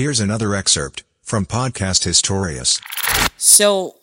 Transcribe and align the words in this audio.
Here's 0.00 0.18
another 0.18 0.54
excerpt 0.54 1.04
from 1.20 1.44
Podcast 1.44 2.08
Historius. 2.08 2.80
So, 3.36 3.96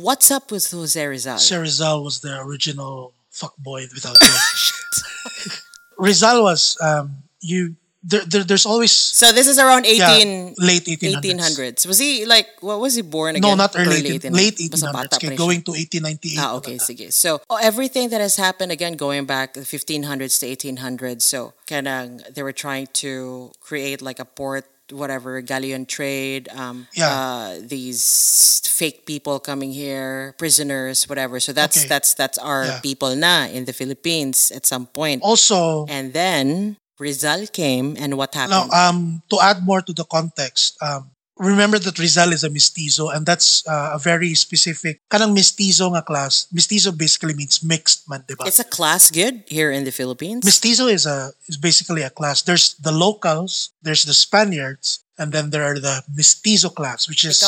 what's 0.00 0.30
up 0.30 0.50
with 0.50 0.64
Jose 0.70 0.96
Rizal? 0.96 1.36
Sir 1.36 1.60
Rizal 1.60 2.02
was 2.02 2.20
the 2.20 2.40
original 2.40 3.12
fuckboy 3.30 3.84
without 3.92 4.16
joke. 4.22 5.52
Rizal 5.98 6.42
was 6.42 6.78
um, 6.80 7.16
you. 7.42 7.76
There, 8.02 8.24
there, 8.24 8.44
there's 8.44 8.64
always 8.64 8.92
So 8.92 9.30
this 9.32 9.46
is 9.46 9.58
around 9.58 9.84
18, 9.84 9.98
yeah, 9.98 10.52
late 10.56 10.84
1800s. 10.84 11.20
1800s. 11.20 11.86
Was 11.86 11.98
he 11.98 12.24
like, 12.24 12.48
what 12.60 12.80
was 12.80 12.94
he 12.94 13.02
born 13.02 13.36
again? 13.36 13.50
No, 13.50 13.56
not 13.56 13.76
early, 13.76 13.96
18, 14.08 14.32
1800s. 14.32 14.34
late 14.34 14.56
Basta 14.70 14.86
1800s. 14.86 15.16
Okay, 15.16 15.36
going 15.36 15.60
to 15.62 15.72
1898. 15.72 16.38
Ah, 16.38 16.54
okay, 16.54 16.78
sige. 16.78 17.12
So, 17.12 17.42
oh, 17.50 17.58
everything 17.60 18.08
that 18.08 18.22
has 18.22 18.36
happened, 18.36 18.72
again, 18.72 18.94
going 18.94 19.26
back 19.26 19.52
the 19.52 19.68
1500s 19.68 20.40
to 20.40 20.46
1800s, 20.46 21.20
so, 21.20 21.52
kanang, 21.66 22.24
they 22.32 22.42
were 22.42 22.52
trying 22.56 22.86
to 23.04 23.50
create 23.60 24.00
like 24.00 24.20
a 24.20 24.24
port, 24.24 24.64
whatever, 24.92 25.40
galleon 25.40 25.86
trade, 25.86 26.48
um, 26.54 26.86
Yeah. 26.94 27.10
uh, 27.10 27.58
these 27.62 28.60
fake 28.64 29.06
people 29.06 29.40
coming 29.40 29.72
here, 29.72 30.34
prisoners, 30.38 31.08
whatever. 31.08 31.40
So 31.40 31.52
that's, 31.52 31.78
Okay. 31.78 31.88
that's, 31.88 32.14
that's 32.14 32.38
our 32.38 32.64
Yeah. 32.66 32.80
people 32.80 33.16
na 33.16 33.46
in 33.48 33.64
the 33.64 33.72
Philippines 33.72 34.52
at 34.54 34.66
some 34.66 34.86
point. 34.86 35.22
Also, 35.22 35.86
And 35.88 36.12
then, 36.12 36.76
Rizal 36.98 37.46
came, 37.48 37.96
and 37.98 38.16
what 38.16 38.34
now 38.34 38.48
happened? 38.48 38.72
um, 38.72 38.98
to 39.30 39.40
add 39.40 39.64
more 39.64 39.80
to 39.82 39.92
the 39.92 40.04
context, 40.04 40.76
um, 40.80 41.10
remember 41.36 41.78
that 41.78 41.98
Rizal 41.98 42.32
is 42.32 42.44
a 42.44 42.50
mestizo, 42.50 43.08
and 43.08 43.26
that's 43.26 43.66
uh, 43.68 43.92
a 43.94 43.98
very 43.98 44.34
specific 44.34 45.00
kanang 45.08 45.34
mestizo 45.34 45.88
nga 45.92 46.02
class. 46.02 46.46
Mestizo 46.52 46.92
basically 46.92 47.34
means 47.34 47.62
mixed 47.62 48.08
man, 48.08 48.24
diba? 48.26 48.46
it's 48.46 48.60
a 48.60 48.64
class 48.64 49.10
good 49.10 49.44
here 49.46 49.70
in 49.70 49.84
the 49.84 49.92
Philippines. 49.92 50.44
Mestizo 50.44 50.86
is 50.86 51.06
a 51.06 51.32
is 51.48 51.56
basically 51.56 52.02
a 52.02 52.10
class. 52.10 52.42
There's 52.42 52.74
the 52.80 52.92
locals, 52.92 53.70
there's 53.82 54.04
the 54.04 54.14
Spaniards, 54.14 55.04
and 55.18 55.32
then 55.32 55.50
there 55.50 55.64
are 55.64 55.78
the 55.78 56.02
mestizo 56.14 56.68
class, 56.68 57.08
which 57.08 57.24
is? 57.24 57.40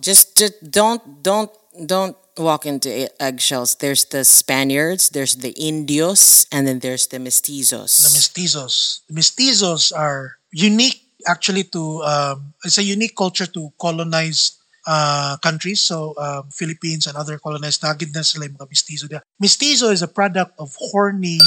Just, 0.00 0.36
just 0.36 0.70
don't, 0.70 1.22
don't, 1.22 1.50
don't 1.86 2.16
walk 2.36 2.66
into 2.66 3.10
eggshells. 3.22 3.76
There's 3.76 4.04
the 4.06 4.24
Spaniards, 4.24 5.10
there's 5.10 5.36
the 5.36 5.50
Indios, 5.52 6.46
and 6.52 6.66
then 6.66 6.78
there's 6.80 7.06
the 7.08 7.18
Mestizos. 7.18 8.02
the 8.02 8.18
mestizos. 8.18 9.00
The 9.08 9.14
mestizos 9.14 9.96
are 9.96 10.36
unique 10.52 11.05
actually 11.24 11.64
to 11.72 12.02
um, 12.02 12.52
it's 12.64 12.78
a 12.78 12.84
unique 12.84 13.16
culture 13.16 13.46
to 13.46 13.72
colonized 13.80 14.60
uh, 14.86 15.36
countries. 15.42 15.80
So 15.80 16.14
um, 16.18 16.48
Philippines 16.50 17.06
and 17.06 17.16
other 17.16 17.38
colonized 17.38 17.82
nagid 17.82 18.14
na 18.14 18.22
sila 18.22 18.46
yung 18.46 18.56
mga 18.60 18.68
mestizo. 18.68 19.04
Mestizo 19.40 19.90
is 19.90 20.02
a 20.02 20.10
product 20.10 20.52
of 20.58 20.76
horny. 20.78 21.40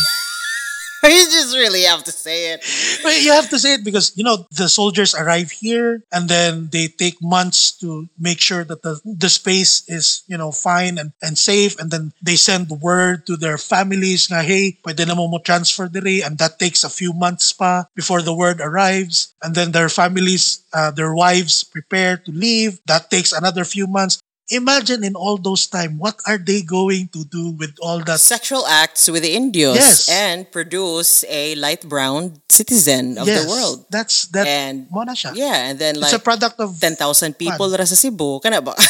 you 1.03 1.23
just 1.31 1.55
really 1.55 1.83
have 1.83 2.03
to 2.03 2.11
say 2.11 2.53
it. 2.53 2.59
But 3.03 3.21
you 3.21 3.31
have 3.31 3.49
to 3.49 3.59
say 3.59 3.73
it 3.75 3.83
because 3.83 4.11
you 4.15 4.23
know 4.23 4.45
the 4.51 4.67
soldiers 4.67 5.15
arrive 5.15 5.51
here 5.51 6.03
and 6.11 6.27
then 6.27 6.69
they 6.71 6.87
take 6.87 7.21
months 7.21 7.71
to 7.79 8.09
make 8.19 8.41
sure 8.41 8.63
that 8.63 8.83
the, 8.83 8.99
the 9.05 9.29
space 9.29 9.83
is 9.87 10.23
you 10.27 10.37
know 10.37 10.51
fine 10.51 10.97
and, 10.97 11.13
and 11.21 11.37
safe. 11.37 11.79
And 11.79 11.91
then 11.91 12.11
they 12.21 12.35
send 12.35 12.67
the 12.67 12.75
word 12.75 13.25
to 13.27 13.37
their 13.37 13.57
families 13.57 14.29
na 14.29 14.41
hey 14.41 14.77
pwede 14.83 15.07
na 15.07 15.15
mo 15.15 15.27
mo 15.27 15.39
transfer 15.39 15.87
diri 15.87 16.19
and 16.19 16.37
that 16.37 16.59
takes 16.59 16.83
a 16.83 16.91
few 16.91 17.13
months 17.13 17.53
pa 17.53 17.85
before 17.95 18.21
the 18.21 18.35
word 18.35 18.59
arrives. 18.59 19.33
And 19.41 19.55
then 19.55 19.71
their 19.71 19.89
families 19.89 20.63
uh, 20.73 20.91
their 20.91 21.15
wives 21.15 21.63
prepare 21.63 22.17
to 22.17 22.31
leave. 22.31 22.79
That 22.87 23.09
takes 23.09 23.31
another 23.31 23.63
few 23.63 23.87
months 23.87 24.19
imagine 24.49 25.03
in 25.03 25.15
all 25.15 25.37
those 25.37 25.67
time 25.67 25.97
what 25.97 26.17
are 26.25 26.37
they 26.37 26.61
going 26.61 27.07
to 27.13 27.23
do 27.25 27.51
with 27.57 27.73
all 27.81 27.99
that 28.03 28.19
Sexual 28.19 28.65
acts 28.67 29.09
with 29.09 29.21
the 29.23 29.33
Indios 29.33 29.75
Yes. 29.77 30.09
and 30.09 30.49
produce 30.51 31.23
a 31.29 31.55
light 31.55 31.87
brown 31.87 32.41
citizen 32.49 33.17
of 33.17 33.27
yes 33.27 33.43
the 33.43 33.49
world. 33.49 33.85
that's 33.89 34.25
that 34.33 34.47
And 34.47 34.89
mo 34.89 35.03
na 35.05 35.13
siya. 35.13 35.31
yeah, 35.37 35.69
and 35.69 35.77
then 35.79 35.95
it's 35.97 36.09
like 36.11 36.17
a 36.17 36.23
product 36.23 36.59
of 36.59 36.79
10,000 36.79 36.97
people 37.37 37.69
ra 37.71 37.85
sa 37.85 37.95
Cebu. 37.95 38.39
Kana 38.41 38.61
ba? 38.61 38.73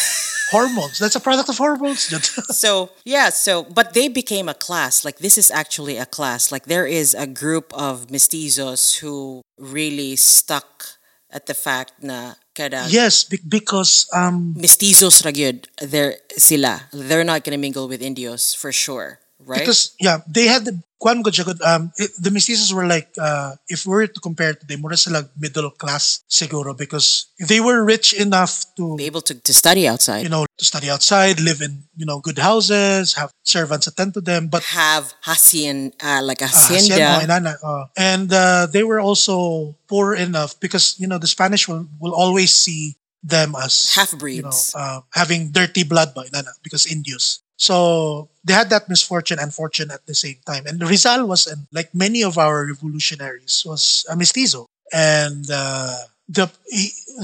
hormones. 0.50 0.98
That's 0.98 1.14
a 1.14 1.22
product 1.22 1.50
of 1.50 1.58
hormones. 1.62 2.10
so 2.56 2.90
yeah 3.06 3.30
so 3.30 3.64
but 3.70 3.94
they 3.94 4.08
became 4.10 4.50
a 4.50 4.58
class 4.58 5.06
like 5.06 5.20
this 5.22 5.38
is 5.38 5.52
actually 5.54 5.98
a 6.02 6.08
class 6.10 6.50
like 6.52 6.66
there 6.66 6.88
is 6.90 7.14
a 7.14 7.28
group 7.30 7.70
of 7.78 8.08
mestizos 8.10 8.98
who 9.04 9.46
really 9.62 10.16
stuck 10.16 10.98
at 11.30 11.46
the 11.46 11.54
fact 11.54 12.02
na 12.02 12.34
kada 12.56 12.86
yes, 12.90 13.24
be- 13.24 13.40
because 13.48 14.08
um, 14.14 14.54
mestizos 14.58 15.24
ra 15.26 15.32
gyud 15.32 15.68
they're 15.82 16.18
sila 16.38 16.90
they're 16.94 17.24
not 17.28 17.44
gonna 17.44 17.58
mingle 17.62 17.88
with 17.88 18.02
indios 18.02 18.54
for 18.54 18.72
sure 18.72 19.20
right? 19.50 19.60
Because 19.66 19.98
yeah, 20.00 20.22
they 20.30 20.46
had 20.46 20.64
the 20.70 20.78
kwan 21.02 21.24
ko 21.26 21.32
um, 21.66 21.90
it- 21.98 22.14
the 22.22 22.30
mestizos 22.30 22.70
were 22.72 22.86
like 22.86 23.10
uh, 23.18 23.56
if 23.68 23.86
we 23.88 23.92
were 23.98 24.06
to 24.08 24.20
compare 24.22 24.54
today, 24.54 24.78
mura 24.78 24.96
sila 24.96 25.26
middle 25.40 25.72
class 25.74 26.22
seguro 26.30 26.74
because 26.78 27.28
they 27.42 27.58
were 27.60 27.82
rich 27.84 28.14
enough 28.14 28.66
to 28.78 28.94
be 29.00 29.10
able 29.10 29.26
to, 29.26 29.34
to 29.34 29.54
study 29.54 29.88
outside. 29.90 30.22
You 30.22 30.30
know 30.30 30.46
to 30.60 30.66
study 30.66 30.90
outside, 30.94 31.40
live 31.42 31.62
in 31.66 31.84
you 31.98 32.06
know 32.06 32.20
good 32.22 32.38
houses, 32.38 33.18
have 33.18 33.32
servants 33.44 33.88
attend 33.90 34.14
to 34.14 34.22
them, 34.22 34.48
but 34.54 34.62
have 34.70 35.14
hacian 35.26 35.92
uh, 36.04 36.22
like 36.22 36.42
a 36.46 36.52
Ah, 36.52 36.70
hacienda, 36.70 37.00
hacienda 37.00 37.26
inana, 37.26 37.52
uh, 37.64 37.86
and 37.98 38.28
uh, 38.34 38.68
they 38.70 38.84
were 38.84 39.00
also 39.00 39.74
poor 39.88 40.14
enough 40.16 40.60
because 40.60 41.00
you 41.00 41.08
know 41.08 41.18
the 41.18 41.28
Spanish 41.32 41.68
will, 41.68 41.88
will 42.00 42.14
always 42.14 42.52
see 42.54 42.96
them 43.24 43.56
as 43.56 43.96
half 43.96 44.12
you 44.14 44.44
know 44.44 44.52
breeds. 44.52 44.76
uh, 44.76 45.00
having 45.16 45.52
dirty 45.52 45.84
blood 45.84 46.12
ba 46.16 46.24
inana 46.28 46.52
because 46.64 46.86
Indios. 46.86 47.40
So 47.60 48.30
they 48.44 48.54
had 48.54 48.72
that 48.72 48.88
misfortune 48.90 49.38
and 49.40 49.54
fortune 49.54 49.92
at 49.92 50.08
the 50.08 50.16
same 50.16 50.40
time. 50.48 50.66
And 50.66 50.82
Rizal 50.82 51.28
was, 51.28 51.46
an, 51.46 51.68
like 51.72 51.94
many 51.94 52.24
of 52.24 52.38
our 52.40 52.66
revolutionaries, 52.66 53.64
was 53.68 54.06
a 54.10 54.16
mestizo. 54.16 54.66
And 54.94 55.46
uh, 55.52 56.08
the 56.28 56.50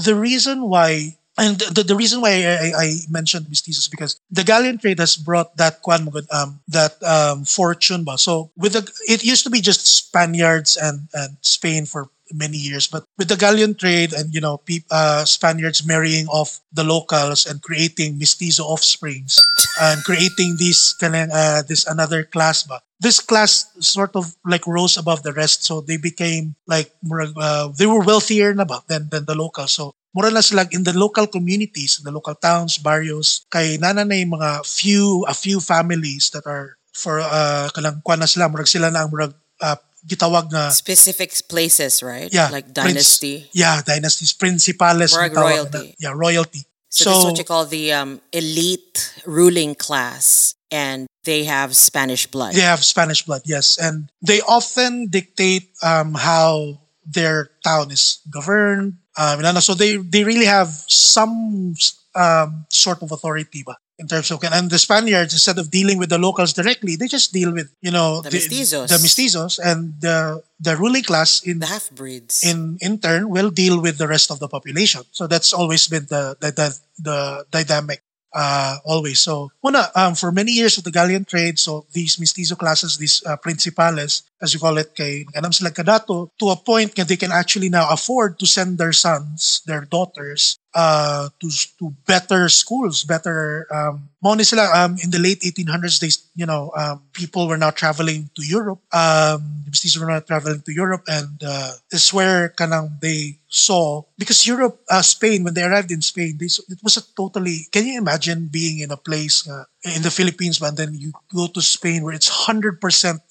the 0.04 0.14
reason 0.14 0.68
why 0.68 1.16
and 1.36 1.58
the, 1.58 1.82
the 1.82 1.96
reason 1.96 2.20
why 2.20 2.44
I, 2.44 2.72
I 2.76 2.94
mentioned 3.08 3.46
mestizos 3.46 3.90
because 3.90 4.18
the 4.30 4.44
galleon 4.44 4.78
trade 4.78 4.98
has 4.98 5.16
brought 5.16 5.56
that 5.56 5.82
kwan 5.82 6.08
um 6.32 6.60
that 6.68 7.02
um 7.02 7.44
fortune 7.44 8.04
ba. 8.04 8.18
So 8.18 8.50
with 8.56 8.72
the 8.72 8.90
it 9.08 9.24
used 9.24 9.44
to 9.44 9.50
be 9.50 9.60
just 9.60 9.86
Spaniards 9.86 10.76
and 10.76 11.08
and 11.12 11.36
Spain 11.40 11.86
for 11.86 12.08
many 12.32 12.58
years 12.58 12.88
but 12.88 13.04
with 13.18 13.28
the 13.28 13.36
galleon 13.36 13.74
trade 13.74 14.12
and 14.12 14.34
you 14.34 14.40
know 14.40 14.58
peop, 14.58 14.82
uh, 14.90 15.24
Spaniards 15.24 15.86
marrying 15.86 16.26
off 16.26 16.58
the 16.72 16.82
locals 16.82 17.46
and 17.46 17.62
creating 17.62 18.18
mestizo 18.18 18.64
offsprings 18.64 19.38
and 19.80 20.02
creating 20.02 20.56
this 20.58 20.94
uh, 21.02 21.62
this 21.68 21.86
another 21.86 22.24
class 22.24 22.64
ba 22.64 22.80
this 22.98 23.20
class 23.20 23.70
sort 23.78 24.16
of 24.16 24.34
like 24.44 24.66
rose 24.66 24.96
above 24.96 25.22
the 25.22 25.32
rest 25.32 25.62
so 25.62 25.80
they 25.80 25.96
became 25.96 26.56
like 26.66 26.90
uh, 27.36 27.68
they 27.78 27.86
were 27.86 28.02
wealthier 28.02 28.54
than 28.88 29.08
than 29.08 29.24
the 29.26 29.34
locals 29.36 29.72
so 29.72 29.94
mura 30.16 30.32
na 30.32 30.40
sila 30.40 30.64
in 30.72 30.80
the 30.80 30.96
local 30.96 31.28
communities 31.28 32.00
in 32.00 32.08
the 32.08 32.14
local 32.14 32.32
towns 32.32 32.80
barrios 32.80 33.44
kay 33.52 33.76
nana 33.76 34.00
na 34.00 34.16
yung 34.16 34.32
mga 34.40 34.64
few 34.64 35.28
a 35.28 35.36
few 35.36 35.60
families 35.60 36.32
that 36.32 36.48
are 36.48 36.80
for 36.96 37.20
uh 37.20 37.68
kanang 37.76 38.00
kuan 38.00 38.16
na 38.16 38.24
sila 38.24 38.48
murag 38.48 38.64
sila 38.64 38.88
na 38.88 39.04
ang 39.04 39.12
murag 39.12 39.36
uh, 39.60 39.76
gitawag 40.08 40.48
nga 40.48 40.72
specific 40.72 41.36
places 41.52 42.00
right 42.00 42.32
yeah 42.32 42.48
like 42.48 42.72
prince- 42.72 43.20
dynasty 43.20 43.44
yeah 43.52 43.84
dynasties 43.84 44.32
principales 44.32 45.12
Murag 45.12 45.36
royalty. 45.36 45.92
na. 45.92 46.08
yeah 46.08 46.14
royalty 46.16 46.64
So, 46.88 47.10
this 47.12 47.18
is 47.18 47.24
what 47.28 47.36
you 47.36 47.44
call 47.44 47.66
the 47.68 47.92
um, 47.92 48.22
elite 48.32 49.12
ruling 49.26 49.74
class, 49.76 50.54
and 50.72 51.04
they 51.28 51.44
have 51.44 51.76
Spanish 51.76 52.24
blood. 52.24 52.54
They 52.54 52.64
have 52.64 52.80
Spanish 52.80 53.20
blood, 53.26 53.42
yes, 53.44 53.76
and 53.76 54.08
they 54.24 54.40
often 54.40 55.12
dictate 55.12 55.76
um, 55.84 56.14
how 56.14 56.80
their 57.04 57.50
town 57.60 57.90
is 57.92 58.24
governed. 58.30 58.96
Um, 59.16 59.44
and 59.44 59.62
so 59.62 59.74
they 59.74 59.96
they 59.96 60.24
really 60.24 60.44
have 60.46 60.68
some 60.88 61.74
um, 62.14 62.66
sort 62.70 63.02
of 63.02 63.12
authority, 63.12 63.62
ba, 63.64 63.76
in 63.98 64.06
terms 64.08 64.30
of 64.30 64.42
and 64.44 64.70
the 64.70 64.78
Spaniards 64.78 65.32
instead 65.32 65.58
of 65.58 65.70
dealing 65.70 65.98
with 65.98 66.08
the 66.10 66.18
locals 66.18 66.52
directly, 66.52 66.96
they 66.96 67.08
just 67.08 67.32
deal 67.32 67.52
with 67.52 67.72
you 67.80 67.90
know 67.90 68.20
The 68.22 68.30
mestizos. 68.30 68.88
the 68.88 69.00
mestizos, 69.00 69.58
and 69.62 69.94
the 70.00 70.42
the 70.60 70.76
ruling 70.76 71.02
class 71.04 71.42
in 71.44 71.60
The 71.60 71.66
half 71.66 71.90
breeds. 71.90 72.42
in 72.44 72.76
in 72.80 72.98
turn 72.98 73.28
will 73.28 73.50
deal 73.50 73.80
with 73.80 73.96
the 73.98 74.08
rest 74.08 74.30
of 74.30 74.38
the 74.38 74.48
population. 74.48 75.02
So 75.12 75.26
that's 75.26 75.52
always 75.52 75.88
been 75.88 76.06
the 76.08 76.36
the 76.40 76.50
the, 76.52 76.68
the 77.00 77.18
dynamic 77.50 78.02
uh, 78.36 78.76
always. 78.84 79.18
So 79.18 79.50
una, 79.64 79.88
um, 79.96 80.14
for 80.14 80.30
many 80.30 80.52
years 80.52 80.76
of 80.76 80.84
the 80.84 80.92
galleon 80.92 81.24
trade, 81.24 81.58
so 81.58 81.86
these 81.92 82.20
mestizo 82.20 82.54
classes, 82.54 82.98
these 82.98 83.24
uh, 83.24 83.36
principales, 83.40 84.22
as 84.42 84.52
you 84.52 84.60
call 84.60 84.76
it, 84.76 84.94
kay 84.94 85.24
ganam 85.32 85.54
sila 85.54 85.72
kadato, 85.72 86.28
to 86.38 86.52
a 86.52 86.56
point 86.56 86.94
that 86.94 87.08
they 87.08 87.16
can 87.16 87.32
actually 87.32 87.72
now 87.72 87.88
afford 87.88 88.38
to 88.38 88.46
send 88.46 88.76
their 88.76 88.92
sons, 88.92 89.62
their 89.64 89.88
daughters, 89.88 90.60
uh, 90.76 91.32
to 91.40 91.48
to 91.80 91.96
better 92.04 92.48
schools, 92.52 93.02
better 93.04 93.66
um, 93.72 94.12
Sila, 94.34 94.70
um, 94.74 94.96
in 95.02 95.10
the 95.10 95.18
late 95.18 95.40
1800s, 95.40 96.00
they, 96.00 96.10
you 96.34 96.46
know, 96.46 96.72
um, 96.76 97.02
people 97.12 97.48
were 97.48 97.56
now 97.56 97.70
traveling 97.70 98.30
to 98.34 98.42
Europe. 98.46 98.80
Um, 98.92 99.64
the 99.66 100.00
were 100.00 100.06
now 100.06 100.20
traveling 100.20 100.62
to 100.62 100.72
Europe 100.72 101.02
and 101.06 101.42
uh, 101.44 101.72
this 101.90 102.08
is 102.08 102.14
where 102.14 102.48
kanang 102.50 103.00
they 103.00 103.38
saw, 103.48 104.02
because 104.18 104.46
Europe, 104.46 104.80
uh, 104.90 105.02
Spain, 105.02 105.44
when 105.44 105.54
they 105.54 105.62
arrived 105.62 105.90
in 105.90 106.02
Spain, 106.02 106.36
they, 106.38 106.46
it 106.46 106.78
was 106.82 106.96
a 106.96 107.02
totally, 107.16 107.66
can 107.72 107.86
you 107.86 107.98
imagine 107.98 108.48
being 108.50 108.80
in 108.80 108.90
a 108.90 108.96
place 108.96 109.48
uh, 109.48 109.64
in 109.84 110.02
the 110.02 110.10
Philippines, 110.10 110.58
but 110.58 110.76
then 110.76 110.94
you 110.94 111.12
go 111.34 111.46
to 111.46 111.62
Spain 111.62 112.02
where 112.02 112.14
it's 112.14 112.28
100% 112.46 112.80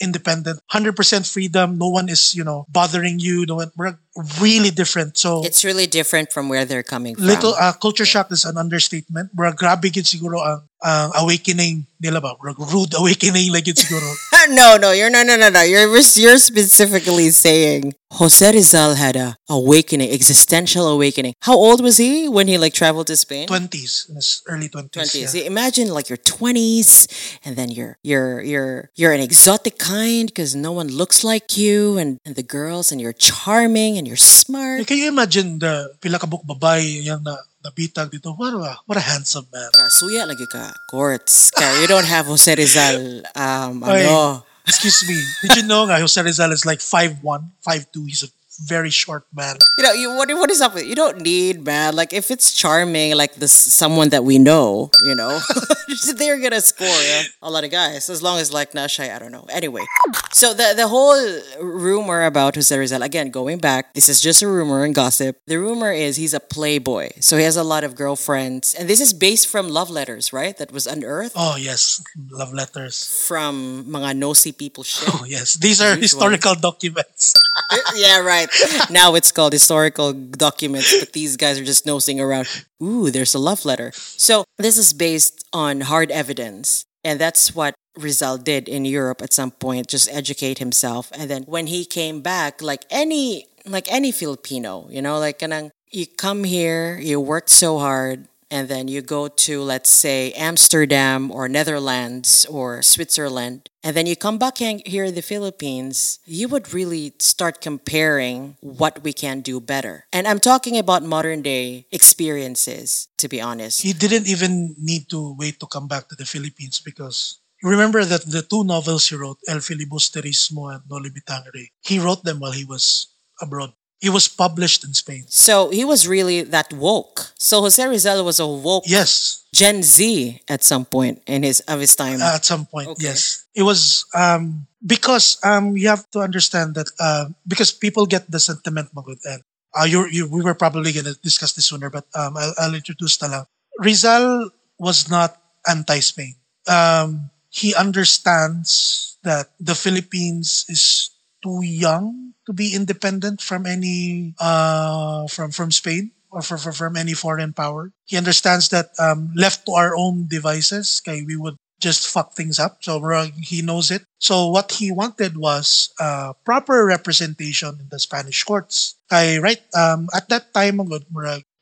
independent, 0.02 0.60
100% 0.72 1.32
freedom, 1.32 1.78
no 1.78 1.90
one 1.90 2.10
is, 2.10 2.34
you 2.34 2.44
know, 2.44 2.66
bothering 2.70 3.20
you, 3.20 3.46
no 3.46 3.56
one, 3.56 3.72
we're 3.78 3.98
really 4.40 4.72
different. 4.72 5.18
So, 5.18 5.44
It's 5.44 5.64
really 5.66 5.88
different 5.88 6.32
from 6.32 6.48
where 6.50 6.66
they're 6.66 6.84
coming 6.84 7.16
from. 7.16 7.26
little 7.26 7.54
uh, 7.60 7.74
culture 7.74 8.06
shock 8.06 8.32
is 8.32 8.46
an 8.46 8.58
understatement. 8.58 9.36
Grabe 9.36 9.92
gid 9.92 10.06
siguro 10.06 10.40
ang 10.42 10.64
ang 10.86 11.10
awakening 11.18 11.90
nila 11.98 12.22
ba? 12.22 12.38
Rude 12.38 12.94
awakening 12.94 13.50
like 13.50 13.66
yun 13.66 13.74
siguro. 13.74 14.06
no, 14.54 14.78
no, 14.78 14.94
you're 14.94 15.10
no, 15.10 15.26
no, 15.26 15.34
no, 15.34 15.50
no. 15.50 15.66
You're 15.66 15.90
you're 15.90 16.38
specifically 16.38 17.34
saying 17.34 17.98
Jose 18.22 18.46
Rizal 18.46 18.94
had 18.94 19.18
a 19.18 19.36
awakening, 19.50 20.14
existential 20.14 20.88
awakening. 20.88 21.34
How 21.42 21.58
old 21.58 21.82
was 21.82 21.98
he 21.98 22.30
when 22.30 22.48
he 22.48 22.62
like 22.62 22.74
traveled 22.78 23.08
to 23.08 23.18
Spain? 23.18 23.48
20s, 23.50 24.10
in 24.10 24.16
his 24.16 24.46
early 24.46 24.70
20s. 24.70 24.92
Twenties. 24.94 25.34
yeah. 25.34 25.50
Imagine 25.50 25.90
like 25.90 26.08
your 26.08 26.22
twenties, 26.22 27.10
and 27.44 27.58
then 27.58 27.74
you're 27.74 27.98
you're 28.06 28.42
you're 28.46 28.90
you're 28.94 29.12
an 29.12 29.22
exotic 29.26 29.82
kind 29.82 30.30
because 30.30 30.56
no 30.56 30.72
one 30.72 30.88
looks 30.88 31.24
like 31.26 31.58
you, 31.58 31.98
and, 31.98 32.20
and 32.24 32.36
the 32.36 32.46
girls, 32.46 32.92
and 32.92 33.02
you're 33.02 33.18
charming 33.18 33.98
and 33.98 34.08
you're 34.08 34.22
smart. 34.22 34.86
Can 34.86 35.02
you 35.02 35.10
imagine 35.10 35.58
the 35.58 35.98
pila 36.00 36.22
ka 36.22 36.28
buk 36.30 36.46
babae 36.46 37.02
yang 37.02 37.26
na 37.26 37.42
nabitag 37.66 38.14
dito? 38.14 38.38
What 38.38 38.54
a, 38.54 38.78
what 38.86 38.98
a 39.02 39.04
handsome 39.04 39.50
man. 39.50 39.74
Ah, 39.74 39.90
Suya 39.90 40.30
lagi 40.30 40.46
ka. 40.46 40.70
Courts. 40.86 41.50
Kaya 41.50 41.82
you 41.82 41.90
don't 41.90 42.06
have 42.06 42.30
Jose 42.30 42.54
Rizal. 42.54 43.26
Um, 43.34 43.82
Oy, 43.82 44.06
ano. 44.06 44.46
excuse 44.70 45.02
me. 45.10 45.18
Did 45.42 45.62
you 45.62 45.66
know 45.66 45.90
nga 45.90 45.98
Jose 45.98 46.22
Rizal 46.22 46.54
is 46.54 46.62
like 46.66 46.80
5'1", 46.80 47.26
5'2"? 47.66 48.06
He's 48.06 48.24
a 48.24 48.30
very 48.64 48.90
short 48.90 49.26
man. 49.34 49.58
You 49.78 49.84
know, 49.84 49.94
you, 49.94 50.10
what, 50.16 50.30
what 50.30 50.52
is 50.52 50.62
up 50.62 50.74
with 50.74 50.86
You 50.86 50.96
don't 50.96 51.22
need, 51.22 51.66
man. 51.66 51.96
Like, 51.96 52.14
if 52.14 52.32
it's 52.32 52.54
charming, 52.54 53.16
like 53.16 53.36
this 53.36 53.52
someone 53.52 54.10
that 54.10 54.24
we 54.24 54.40
know, 54.40 54.90
you 55.06 55.16
know, 55.16 55.40
they're 56.16 56.40
gonna 56.40 56.62
score 56.62 56.88
yeah, 56.88 57.24
a 57.42 57.50
lot 57.50 57.64
of 57.64 57.72
guys. 57.72 58.10
As 58.10 58.22
long 58.22 58.40
as, 58.40 58.54
like, 58.54 58.72
shy, 58.90 59.14
I 59.14 59.20
don't 59.20 59.32
know. 59.32 59.46
Anyway, 59.50 59.84
so 60.32 60.54
the, 60.54 60.74
the 60.76 60.88
whole 60.88 61.16
rumor 61.62 62.24
about 62.24 62.56
Jose 62.56 62.78
Rizal, 62.78 63.02
again, 63.04 63.30
going 63.32 63.58
back, 63.58 63.94
this 63.94 64.10
is 64.10 64.22
just 64.22 64.42
a 64.42 64.48
rumor 64.48 64.84
and 64.84 64.94
gossip. 64.96 65.38
The 65.48 65.58
rumor 65.58 65.92
is 65.92 66.16
he's 66.18 66.34
a 66.34 66.40
playboy. 66.40 67.10
So 67.20 67.38
he 67.38 67.44
has 67.44 67.58
a 67.58 67.64
lot 67.64 67.84
of 67.84 67.96
girlfriends. 67.96 68.74
And 68.74 68.90
this 68.90 69.00
is 69.00 69.14
based 69.14 69.48
from 69.48 69.70
love 69.70 69.90
letters, 69.90 70.32
right? 70.34 70.58
That 70.58 70.72
was 70.72 70.88
unearthed 70.88 71.36
Oh, 71.36 71.56
yes. 71.58 72.02
Love 72.32 72.54
letters. 72.54 73.06
from 73.28 73.86
mga 73.88 74.16
nosy 74.18 74.52
people 74.52 74.84
shit. 74.84 75.10
Oh, 75.12 75.26
yes. 75.28 75.56
These 75.56 75.82
are 75.82 75.96
historical 75.96 76.56
documents. 76.56 77.34
yeah, 77.96 78.20
right. 78.20 78.45
Now 78.90 79.16
it's 79.16 79.32
called 79.32 79.54
historical 79.54 80.14
documents, 80.14 81.00
but 81.00 81.14
these 81.14 81.38
guys 81.38 81.60
are 81.60 81.66
just 81.66 81.86
nosing 81.86 82.20
around. 82.20 82.48
Ooh, 82.82 83.10
there's 83.10 83.36
a 83.36 83.40
love 83.40 83.66
letter. 83.66 83.92
So 83.94 84.46
this 84.58 84.78
is 84.78 84.94
based 84.94 85.46
on 85.54 85.82
hard 85.82 86.12
evidence. 86.12 86.86
And 87.04 87.20
that's 87.20 87.54
what 87.54 87.76
Rizal 87.96 88.38
did 88.38 88.68
in 88.68 88.84
Europe 88.84 89.22
at 89.22 89.32
some 89.32 89.52
point, 89.52 89.88
just 89.88 90.10
educate 90.12 90.58
himself. 90.58 91.12
And 91.14 91.30
then 91.30 91.44
when 91.44 91.68
he 91.68 91.86
came 91.86 92.22
back, 92.22 92.62
like 92.62 92.84
any 92.90 93.48
like 93.66 93.92
any 93.92 94.12
Filipino, 94.12 94.88
you 94.90 95.02
know, 95.02 95.20
like 95.20 95.44
you 95.92 96.06
come 96.06 96.44
here, 96.44 96.98
you 96.98 97.20
worked 97.20 97.50
so 97.50 97.80
hard, 97.80 98.28
and 98.56 98.70
then 98.72 98.88
you 98.88 99.02
go 99.02 99.28
to 99.28 99.62
let's 99.62 99.90
say 99.90 100.32
Amsterdam 100.34 101.30
or 101.30 101.50
Netherlands 101.50 102.46
or 102.48 102.82
Switzerland 102.82 103.70
and 103.84 103.96
then 103.96 104.08
you 104.08 104.16
come 104.16 104.38
back 104.40 104.58
here 104.58 105.04
in 105.04 105.14
the 105.14 105.22
Philippines 105.22 106.20
you 106.24 106.48
would 106.48 106.74
really 106.74 107.14
start 107.20 107.60
comparing 107.60 108.56
what 108.62 109.04
we 109.04 109.12
can 109.12 109.42
do 109.42 109.60
better 109.60 110.08
and 110.16 110.24
I'm 110.26 110.40
talking 110.40 110.78
about 110.78 111.04
modern 111.04 111.42
day 111.42 111.86
experiences 111.92 113.10
to 113.18 113.28
be 113.28 113.42
honest 113.42 113.82
he 113.84 113.92
didn't 113.92 114.28
even 114.28 114.74
need 114.80 115.10
to 115.10 115.36
wait 115.38 115.60
to 115.60 115.68
come 115.68 115.88
back 115.88 116.08
to 116.10 116.16
the 116.16 116.26
Philippines 116.26 116.80
because 116.80 117.44
remember 117.62 118.06
that 118.06 118.24
the 118.26 118.42
two 118.42 118.64
novels 118.64 119.10
he 119.10 119.16
wrote, 119.16 119.40
El 119.48 119.58
Filibusterismo 119.58 120.74
and 120.74 120.84
Noli 120.90 121.10
Me 121.10 121.22
Tangere, 121.26 121.70
he 121.82 122.00
wrote 122.00 122.24
them 122.24 122.40
while 122.40 122.52
he 122.52 122.66
was 122.66 123.08
abroad. 123.42 123.74
He 124.04 124.10
was 124.12 124.28
published 124.28 124.84
in 124.84 124.94
Spain. 124.94 125.24
so 125.28 125.70
he 125.72 125.84
was 125.88 126.06
really 126.06 126.44
that 126.44 126.70
woke 126.74 127.32
so 127.40 127.62
Jose 127.66 127.82
Rizal 127.82 128.22
was 128.28 128.40
a 128.40 128.46
woke 128.46 128.84
Yes, 128.86 129.44
Gen 129.56 129.82
Z 129.82 130.42
at 130.48 130.62
some 130.64 130.86
point 130.86 131.24
in 131.26 131.42
his 131.44 131.62
of 131.66 131.80
his 131.80 131.96
time 131.96 132.22
at 132.22 132.46
some 132.46 132.66
point, 132.68 132.90
Okay. 132.94 133.10
yes. 133.10 133.48
It 133.56 133.64
was 133.64 134.04
um, 134.14 134.68
because 134.86 135.40
um, 135.48 135.74
you 135.80 135.88
have 135.88 136.04
to 136.12 136.20
understand 136.20 136.76
that 136.76 136.92
uh, 137.00 137.32
because 137.48 137.72
people 137.72 138.06
get 138.06 138.30
the 138.30 138.38
sentiment 138.40 138.92
magud 138.94 139.18
and 139.24 139.42
uh, 139.74 139.88
you, 139.88 140.06
you, 140.12 140.28
we 140.28 140.44
were 140.44 140.54
probably 140.56 140.92
going 140.92 141.08
to 141.08 141.16
discuss 141.24 141.52
this 141.56 141.68
sooner, 141.68 141.90
but 141.90 142.04
um, 142.16 142.36
I'll, 142.38 142.54
I'll 142.60 142.76
introduce 142.76 143.20
na 143.24 143.28
lang. 143.28 143.46
Rizal 143.80 144.52
was 144.80 145.10
not 145.10 145.36
anti-Spain. 145.68 146.36
Um, 146.68 147.32
he 147.50 147.76
understands 147.76 149.18
that 149.24 149.52
the 149.60 149.76
Philippines 149.76 150.66
is 150.70 151.12
too 151.46 151.62
young 151.62 152.34
to 152.50 152.54
be 152.54 152.74
independent 152.74 153.42
from 153.42 153.70
any 153.70 154.34
uh, 154.42 155.30
from 155.30 155.54
from 155.54 155.70
Spain 155.70 156.10
or 156.34 156.42
from, 156.42 156.58
from, 156.58 156.74
from 156.74 156.98
any 156.98 157.14
foreign 157.14 157.54
power. 157.54 157.94
He 158.06 158.18
understands 158.18 158.70
that 158.70 158.90
um, 158.98 159.32
left 159.38 159.66
to 159.68 159.74
our 159.78 159.96
own 159.96 160.26
devices, 160.28 161.00
kay 161.06 161.22
we 161.22 161.38
would 161.38 161.56
just 161.80 162.08
fuck 162.08 162.34
things 162.34 162.58
up. 162.58 162.82
So 162.82 162.98
he 163.38 163.62
knows 163.62 163.92
it. 163.92 164.04
So 164.18 164.50
what 164.50 164.72
he 164.72 164.92
wanted 164.92 165.38
was 165.38 165.94
uh, 166.00 166.34
proper 166.46 166.86
representation 166.86 167.78
in 167.80 167.88
the 167.92 168.00
Spanish 168.00 168.44
courts. 168.44 168.96
Kay 169.10 169.38
right 169.40 169.62
um, 169.78 170.10
at 170.16 170.30
that 170.30 170.54
time, 170.54 170.82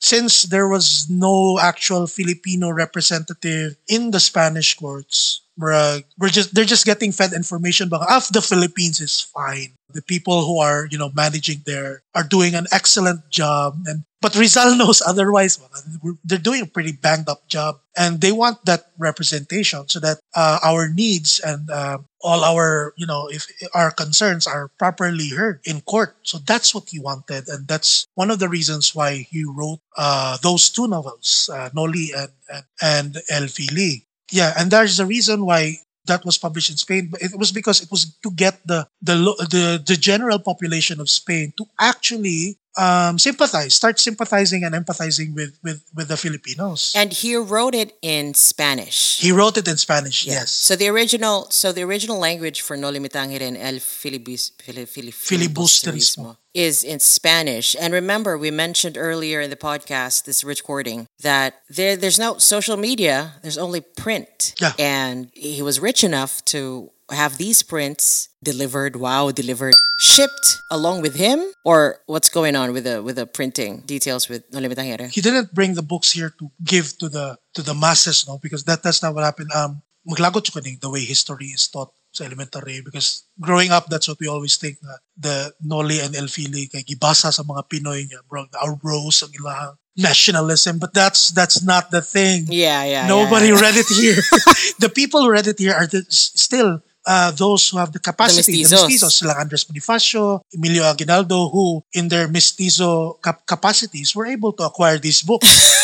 since 0.03 0.43
there 0.43 0.67
was 0.67 1.07
no 1.09 1.57
actual 1.59 2.07
Filipino 2.07 2.69
representative 2.69 3.77
in 3.87 4.11
the 4.11 4.19
Spanish 4.19 4.75
courts, 4.75 5.41
murag, 5.57 6.03
we're 6.19 6.29
just 6.29 6.53
they're 6.53 6.67
just 6.67 6.85
getting 6.85 7.11
fed 7.11 7.31
information 7.31 7.87
about 7.87 8.03
of 8.03 8.09
ah, 8.11 8.27
the 8.31 8.41
Philippines 8.41 8.99
is 8.99 9.21
fine. 9.21 9.71
The 9.93 10.01
people 10.01 10.43
who 10.43 10.59
are 10.59 10.87
you 10.91 10.97
know 10.97 11.11
managing 11.15 11.63
there 11.65 12.03
are 12.13 12.27
doing 12.27 12.53
an 12.53 12.67
excellent 12.71 13.29
job, 13.31 13.79
and 13.87 14.03
but 14.23 14.39
Rizal 14.39 14.79
knows 14.79 15.03
otherwise. 15.05 15.59
They're 16.23 16.39
doing 16.39 16.63
a 16.63 16.65
pretty 16.65 16.93
banged 16.93 17.27
up 17.27 17.45
job, 17.51 17.83
and 17.99 18.21
they 18.21 18.31
want 18.31 18.63
that 18.63 18.87
representation 18.97 19.83
so 19.89 19.99
that 19.99 20.23
uh, 20.33 20.63
our 20.63 20.87
needs 20.87 21.43
and 21.43 21.69
uh, 21.69 21.99
all 22.23 22.47
our 22.47 22.95
you 22.95 23.05
know 23.05 23.27
if 23.27 23.45
our 23.75 23.91
concerns 23.91 24.47
are 24.47 24.71
properly 24.79 25.27
heard 25.35 25.59
in 25.67 25.81
court. 25.81 26.15
So 26.23 26.39
that's 26.39 26.73
what 26.73 26.87
he 26.87 27.03
wanted, 27.03 27.51
and 27.51 27.67
that's 27.67 28.07
one 28.15 28.31
of 28.31 28.39
the 28.39 28.47
reasons 28.47 28.95
why 28.95 29.27
he 29.29 29.43
wrote 29.43 29.83
uh, 29.99 30.37
those 30.41 30.71
two 30.71 30.87
novels, 30.87 31.51
uh, 31.51 31.69
Noli 31.75 32.15
and 32.15 32.31
and, 32.47 32.63
and 32.81 33.21
El 33.29 33.47
Fili. 33.51 34.07
Yeah, 34.31 34.55
and 34.57 34.71
there's 34.71 34.99
a 34.99 35.05
reason 35.05 35.45
why 35.45 35.83
that 36.05 36.25
was 36.25 36.37
published 36.37 36.69
in 36.69 36.77
Spain. 36.77 37.09
But 37.11 37.21
it 37.21 37.37
was 37.37 37.51
because 37.51 37.83
it 37.83 37.91
was 37.91 38.15
to 38.23 38.31
get 38.31 38.65
the 38.65 38.87
the 39.01 39.15
the, 39.51 39.83
the 39.83 39.97
general 39.99 40.39
population 40.39 40.99
of 40.99 41.09
Spain 41.09 41.53
to 41.57 41.65
actually 41.79 42.57
um, 42.77 43.19
sympathize, 43.19 43.73
start 43.75 43.99
sympathizing 43.99 44.63
and 44.63 44.73
empathizing 44.75 45.33
with 45.35 45.57
with 45.63 45.83
with 45.95 46.07
the 46.07 46.17
Filipinos. 46.17 46.93
and 46.95 47.13
he 47.13 47.35
wrote 47.35 47.75
it 47.75 47.97
in 48.01 48.33
Spanish 48.33 49.13
he 49.23 49.31
wrote 49.31 49.57
it 49.57 49.67
in 49.67 49.77
Spanish. 49.77 50.25
Yeah. 50.25 50.33
Yes. 50.33 50.51
So 50.51 50.75
the 50.75 50.89
original, 50.89 51.47
so 51.49 51.71
the 51.71 51.83
original 51.83 52.19
language 52.19 52.61
for 52.61 52.75
Noli 52.75 52.99
Me 52.99 53.09
Tangere 53.09 53.41
and 53.47 53.57
El 53.57 53.75
Filibus, 53.79 54.51
Fili, 54.61 54.85
Fili, 54.85 55.11
Filibusterismo. 55.11 56.37
is 56.53 56.83
in 56.83 56.99
Spanish. 56.99 57.75
And 57.79 57.93
remember, 57.93 58.37
we 58.37 58.51
mentioned 58.51 58.97
earlier 58.97 59.39
in 59.41 59.49
the 59.49 59.55
podcast, 59.55 60.25
this 60.25 60.43
recording, 60.43 61.07
that 61.21 61.61
there 61.69 61.95
there's 61.95 62.19
no 62.19 62.37
social 62.37 62.77
media. 62.77 63.33
There's 63.41 63.57
only 63.57 63.81
print. 63.81 64.53
Yeah. 64.59 64.73
And 64.77 65.29
he 65.33 65.61
was 65.61 65.79
rich 65.79 66.03
enough 66.03 66.43
to 66.45 66.91
have 67.13 67.37
these 67.37 67.63
prints 67.63 68.29
delivered. 68.43 68.95
Wow, 68.95 69.31
delivered, 69.31 69.73
shipped 69.99 70.61
along 70.69 71.01
with 71.01 71.15
him, 71.15 71.39
or 71.63 72.01
what's 72.05 72.29
going 72.29 72.55
on 72.55 72.73
with 72.73 72.83
the 72.83 73.01
with 73.01 73.15
the 73.15 73.25
printing 73.25 73.81
details 73.85 74.27
with 74.27 74.43
Noli 74.51 74.67
Me 74.67 74.75
Tangere? 74.75 75.09
he 75.09 75.21
didn't 75.21 75.53
bring 75.53 75.73
the 75.73 75.85
books 75.85 76.11
here 76.11 76.33
to 76.39 76.51
give 76.63 76.97
to 76.99 77.09
the 77.09 77.37
to 77.53 77.61
the 77.61 77.73
masses, 77.73 78.27
no, 78.27 78.37
because 78.37 78.63
that 78.65 78.83
that's 78.83 79.01
not 79.01 79.15
what 79.15 79.23
happened. 79.23 79.51
Um, 79.53 79.81
maglagot 80.05 80.51
the 80.81 80.89
way 80.89 81.01
history 81.01 81.47
is 81.47 81.67
taught 81.67 81.91
sa 82.13 82.29
elementary 82.29 82.81
because 82.85 83.25
growing 83.41 83.73
up 83.73 83.89
that's 83.89 84.07
what 84.07 84.21
we 84.21 84.29
always 84.29 84.55
think 84.61 84.77
na 84.85 84.93
the 85.17 85.49
Noli 85.65 85.97
and 85.97 86.13
El 86.13 86.29
Fili 86.29 86.69
kay 86.69 86.85
gibasa 86.85 87.33
sa 87.33 87.41
mga 87.41 87.65
Pinoy 87.65 88.05
niya 88.05 88.21
bro 88.29 88.45
our 88.61 88.77
rose 88.85 89.25
ang 89.25 89.33
ilahang 89.33 89.73
nationalism 89.97 90.77
but 90.77 90.93
that's 90.93 91.33
that's 91.33 91.65
not 91.65 91.89
the 91.89 92.05
thing 92.05 92.45
Yeah, 92.53 92.85
yeah. 92.85 93.09
nobody 93.09 93.49
yeah, 93.49 93.57
yeah. 93.57 93.63
read 93.65 93.77
it 93.81 93.89
here 93.89 94.21
the 94.83 94.93
people 94.93 95.25
who 95.25 95.33
read 95.33 95.49
it 95.49 95.57
here 95.57 95.73
are 95.73 95.89
the, 95.89 96.05
still 96.09 96.85
uh, 97.05 97.31
those 97.31 97.69
who 97.69 97.77
have 97.77 97.91
the 97.91 97.99
capacity, 97.99 98.63
the 98.63 98.69
mestizos. 98.75 98.87
mestizos, 98.87 99.11
sila 99.19 99.33
Andres 99.39 99.63
Bonifacio, 99.65 100.41
Emilio 100.53 100.83
Aguinaldo, 100.83 101.49
who 101.49 101.83
in 101.93 102.07
their 102.09 102.27
mestizo 102.27 103.13
cap- 103.23 103.45
capacities 103.45 104.15
were 104.15 104.25
able 104.25 104.53
to 104.53 104.63
acquire 104.63 104.97
these 104.97 105.21
books. 105.21 105.47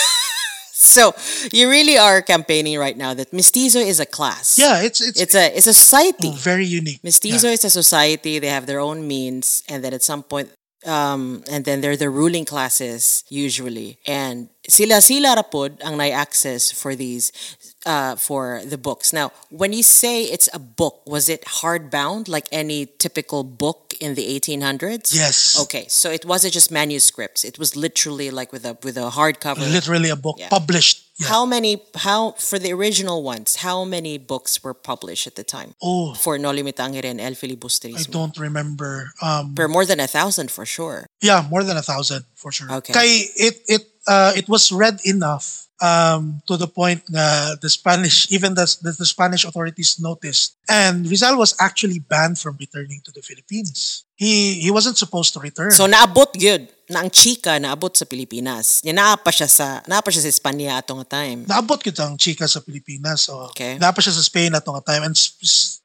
So 0.80 1.12
you 1.52 1.70
really 1.70 1.98
are 1.98 2.22
campaigning 2.22 2.80
right 2.80 2.96
now 2.96 3.14
that 3.14 3.34
mestizo 3.34 3.80
is 3.80 4.00
a 4.00 4.06
class. 4.08 4.58
Yeah, 4.58 4.80
it's 4.82 5.02
it's, 5.04 5.20
It's 5.20 5.36
a 5.36 5.52
it's 5.52 5.68
a 5.68 5.74
society. 5.76 6.32
very 6.40 6.66
unique. 6.66 7.04
Mestizo 7.04 7.48
Yeah. 7.48 7.54
is 7.60 7.66
a 7.66 7.70
society. 7.70 8.40
They 8.40 8.48
have 8.48 8.66
their 8.66 8.80
own 8.80 9.04
means, 9.06 9.62
and 9.68 9.84
then 9.84 9.94
at 9.94 10.04
some 10.04 10.24
point, 10.24 10.50
um, 10.88 11.44
and 11.52 11.66
then 11.68 11.82
they're 11.84 12.00
the 12.00 12.10
ruling 12.10 12.46
classes 12.48 13.28
usually, 13.28 14.00
and 14.08 14.48
sila 14.72 15.02
sila 15.04 15.36
rapod 15.36 15.84
ang 15.84 16.00
nai 16.00 16.16
access 16.16 16.72
for 16.72 16.96
these, 16.96 17.36
uh, 17.90 18.16
for 18.28 18.62
the 18.74 18.78
books. 18.78 19.08
Now, 19.20 19.28
when 19.62 19.72
you 19.74 19.84
say 20.02 20.16
it's 20.36 20.50
a 20.54 20.62
book, 20.82 20.96
was 21.16 21.26
it 21.36 21.42
hardbound 21.62 22.22
like 22.36 22.48
any 22.52 22.86
typical 22.86 23.42
book 23.44 23.82
in 24.00 24.12
the 24.20 24.26
1800s? 24.40 25.10
Yes. 25.24 25.60
Okay, 25.64 25.86
so 25.90 26.08
it 26.18 26.24
wasn't 26.32 26.54
just 26.54 26.70
manuscripts. 26.72 27.42
It 27.44 27.58
was 27.58 27.76
literally 27.76 28.30
like 28.40 28.52
with 28.56 28.66
a 28.72 28.74
with 28.86 28.96
a 28.98 29.10
hardcover. 29.18 29.66
Literally 29.80 30.10
a 30.10 30.20
book 30.26 30.38
Yeah. 30.40 30.50
published. 30.58 30.98
Yeah. 31.20 31.28
How 31.36 31.44
many? 31.46 31.72
How 32.08 32.22
for 32.50 32.58
the 32.64 32.72
original 32.80 33.20
ones? 33.34 33.50
How 33.68 33.84
many 33.96 34.14
books 34.34 34.52
were 34.64 34.78
published 34.92 35.26
at 35.28 35.36
the 35.36 35.44
time? 35.44 35.70
Oh, 35.82 36.14
for 36.14 36.38
Noli 36.38 36.64
Me 36.64 36.72
Tangere 36.72 37.10
and 37.14 37.20
El 37.20 37.36
I 38.00 38.04
don't 38.18 38.38
remember. 38.48 39.12
Um, 39.22 39.56
For 39.56 39.68
more 39.68 39.86
than 39.86 40.00
a 40.00 40.08
thousand 40.08 40.48
for 40.52 40.66
sure. 40.66 41.00
yeah, 41.22 41.40
more 41.50 41.64
than 41.68 41.76
a 41.76 41.86
thousand 41.92 42.22
for 42.36 42.52
sure. 42.56 42.72
Okay. 42.80 42.94
Kay, 42.94 43.12
it 43.48 43.56
it 43.76 43.84
uh, 44.08 44.32
it 44.40 44.48
was 44.48 44.72
read 44.72 44.98
enough 45.04 45.69
um, 45.82 46.42
to 46.48 46.58
the 46.58 46.68
point 46.68 47.04
na 47.10 47.56
the 47.62 47.70
Spanish, 47.70 48.32
even 48.32 48.54
the, 48.54 48.66
the 48.82 48.92
the 48.92 49.06
Spanish 49.06 49.46
authorities 49.46 50.00
noticed, 50.00 50.56
and 50.70 51.08
Rizal 51.08 51.38
was 51.38 51.56
actually 51.60 52.00
banned 52.00 52.38
from 52.38 52.58
returning 52.60 53.02
to 53.06 53.12
the 53.12 53.22
Philippines. 53.22 54.06
He 54.16 54.60
he 54.60 54.72
wasn't 54.72 54.98
supposed 54.98 55.34
to 55.34 55.40
return. 55.40 55.72
So 55.72 55.88
naabot 55.88 56.36
gyud 56.36 56.68
na 56.90 57.06
ang 57.06 57.10
chika 57.14 57.62
naabot 57.62 57.94
sa 57.94 58.04
Pilipinas. 58.10 58.82
Nya 58.82 58.98
naa 58.98 59.14
pa 59.14 59.30
siya 59.30 59.46
sa 59.46 59.86
naa 59.86 60.02
pa 60.02 60.10
siya 60.10 60.26
sa 60.26 60.32
Espanya 60.34 60.82
atong 60.82 61.06
time. 61.06 61.46
naabot 61.46 61.78
kita 61.78 62.02
ang 62.10 62.18
chika 62.18 62.50
sa 62.50 62.60
Pilipinas. 62.60 63.30
So, 63.30 63.46
Okay. 63.54 63.78
Naapa 63.78 64.02
siya 64.02 64.18
sa 64.18 64.26
Spain 64.26 64.58
at 64.58 64.66
nga 64.66 64.82
time. 64.82 65.06
And 65.06 65.14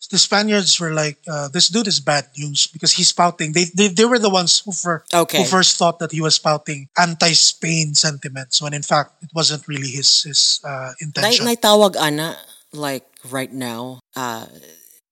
the 0.08 0.18
Spaniards 0.20 0.80
were 0.80 0.92
like, 0.92 1.20
uh, 1.28 1.49
this 1.52 1.68
dude 1.68 1.88
is 1.88 2.00
bad 2.00 2.28
news 2.37 2.66
because 2.68 2.92
he's 2.92 3.08
spouting. 3.12 3.52
They, 3.52 3.68
they, 3.73 3.88
they 3.88 4.04
were 4.04 4.18
the 4.18 4.32
ones 4.32 4.61
who, 4.64 4.73
for, 4.73 5.04
Okay. 5.12 5.38
who 5.38 5.44
first 5.44 5.76
thought 5.76 5.99
that 6.00 6.12
he 6.12 6.20
was 6.20 6.37
spouting 6.37 6.88
anti-Spain 6.96 7.94
sentiments 7.94 8.61
when 8.61 8.73
in 8.73 8.82
fact 8.82 9.20
it 9.23 9.30
wasn't 9.34 9.66
really 9.68 9.88
his, 9.92 10.23
his 10.25 10.61
uh, 10.64 10.92
Nay 11.00 11.04
intention. 11.04 11.44
tawag 11.56 11.96
ana 12.00 12.37
like 12.73 13.04
right 13.30 13.52
now 13.52 14.00
uh 14.16 14.44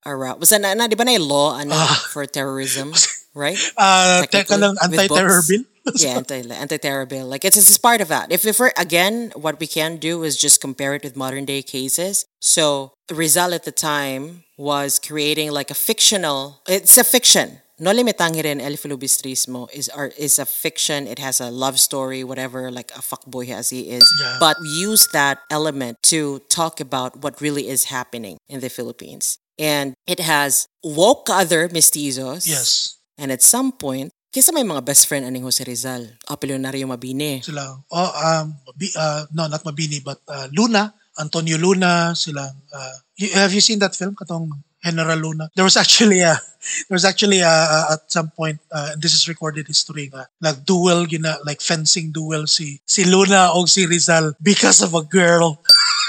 around 0.05 0.41
was 0.41 0.51
na, 0.53 0.75
na 0.75 0.89
di 0.91 0.97
ba 0.99 1.05
na 1.05 1.17
law 1.21 1.55
ana 1.55 1.77
for 2.11 2.27
terrorism, 2.27 2.93
right? 3.35 3.57
uh, 3.79 4.27
teka 4.29 4.59
lang, 4.59 4.75
anti-terror 4.83 5.41
bill? 5.47 5.65
yeah, 5.95 6.17
anti 6.17 6.49
anti-terror 6.51 7.07
bill. 7.07 7.27
Like 7.27 7.45
it's, 7.45 7.57
it's 7.57 7.79
part 7.79 8.01
of 8.01 8.09
that. 8.09 8.31
If 8.31 8.47
if 8.47 8.59
we're 8.59 8.73
again, 8.79 9.33
what 9.35 9.59
we 9.61 9.67
can 9.67 9.97
do 9.97 10.23
is 10.23 10.37
just 10.37 10.61
compare 10.61 10.95
it 10.95 11.03
with 11.03 11.17
modern 11.17 11.45
day 11.45 11.63
cases. 11.63 12.27
So 12.41 12.93
Rizal 13.11 13.55
at 13.55 13.65
the 13.65 13.73
time 13.73 14.45
was 14.57 14.99
creating 14.99 15.51
like 15.51 15.71
a 15.71 15.75
fictional. 15.75 16.63
It's 16.69 16.97
a 16.97 17.05
fiction. 17.05 17.59
Noli 17.83 18.05
Me 18.05 18.13
Tangere 18.13 18.61
El 18.61 18.77
Filibusterismo 18.77 19.69
is 19.73 19.89
art 19.89 20.15
is 20.17 20.39
a 20.39 20.47
fiction. 20.47 21.09
It 21.09 21.19
has 21.19 21.41
a 21.41 21.51
love 21.51 21.81
story, 21.81 22.23
whatever, 22.23 22.71
like 22.71 22.93
a 22.93 23.01
fuckboy 23.01 23.51
as 23.51 23.71
he 23.71 23.91
is. 23.91 24.05
Yeah. 24.21 24.37
But 24.39 24.57
use 24.63 25.09
that 25.13 25.41
element 25.51 25.97
to 26.05 26.41
talk 26.49 26.79
about 26.79 27.23
what 27.25 27.41
really 27.41 27.69
is 27.69 27.85
happening 27.85 28.39
in 28.49 28.61
the 28.61 28.71
Philippines. 28.71 29.39
And 29.59 29.95
it 30.07 30.21
has 30.21 30.67
woke 30.85 31.29
other 31.29 31.69
mestizos. 31.69 32.47
yes. 32.47 32.99
And 33.19 33.33
at 33.33 33.43
some 33.43 33.73
point, 33.73 34.13
kisa 34.33 34.49
may 34.51 34.65
mga 34.65 34.81
best 34.81 35.05
friend 35.07 35.29
aning 35.29 35.45
Jose 35.45 35.61
Rizal, 35.61 36.09
Apelionario 36.25 36.89
Mabini. 36.89 37.45
Sila, 37.45 37.69
oh, 37.93 38.11
um, 38.17 38.57
Mabi- 38.65 38.97
uh, 38.97 39.29
no, 39.37 39.45
not 39.47 39.61
Mabini, 39.63 40.01
but 40.03 40.19
uh, 40.27 40.49
Luna, 40.57 40.89
Antonio 41.21 41.59
Luna, 41.61 42.17
silang, 42.17 42.57
uh, 42.73 42.97
you, 43.21 43.29
have 43.37 43.53
you 43.53 43.61
seen 43.61 43.79
that 43.79 43.93
film, 43.95 44.17
katong 44.17 44.49
General 44.83 45.19
Luna? 45.21 45.51
There 45.55 45.69
was 45.69 45.77
actually 45.77 46.21
a, 46.25 46.41
there 46.89 46.97
was 46.97 47.05
actually 47.05 47.41
a, 47.45 47.53
a- 47.53 47.87
at 47.93 48.09
some 48.11 48.33
point, 48.33 48.57
uh, 48.73 48.97
and 48.97 49.03
this 49.05 49.13
is 49.13 49.29
recorded 49.29 49.69
history 49.69 50.09
nga, 50.09 50.25
like 50.41 50.65
duel, 50.65 51.05
gina, 51.05 51.37
like 51.45 51.61
fencing 51.61 52.09
duel 52.11 52.49
si, 52.49 52.81
si 52.89 53.05
Luna 53.05 53.53
o 53.53 53.67
si 53.69 53.85
Rizal 53.85 54.33
because 54.41 54.81
of 54.81 54.95
a 54.97 55.05
girl. 55.05 55.61